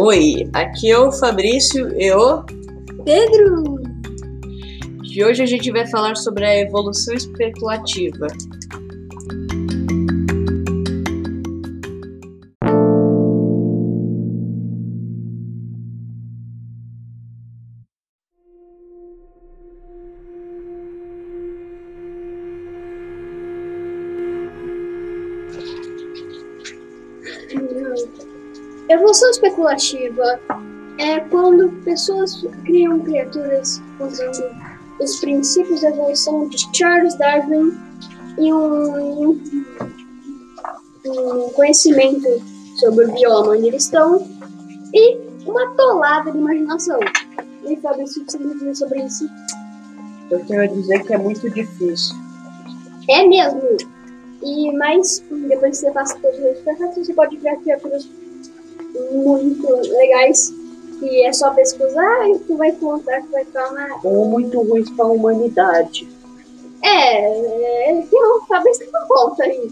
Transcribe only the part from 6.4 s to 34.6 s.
a evolução especulativa. Evolução especulativa é quando pessoas criam criaturas usando